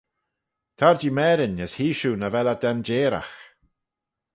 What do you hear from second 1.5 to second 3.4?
as hee shiu nagh vel eh danjeyragh.